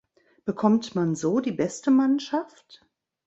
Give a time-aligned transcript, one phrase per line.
[0.45, 2.83] Bekommt man so die beste Mannschaft?